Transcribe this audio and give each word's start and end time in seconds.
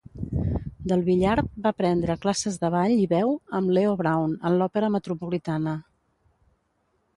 Del 0.91 1.03
Villard 1.09 1.51
va 1.65 1.71
prendre 1.81 2.15
classes 2.23 2.57
de 2.63 2.71
ball 2.77 2.95
i 3.03 3.07
veu 3.13 3.35
amb 3.59 3.75
Leo 3.79 3.93
Braun 4.01 4.35
en 4.51 4.59
l'Òpera 4.63 4.93
Metropolitana. 4.99 5.79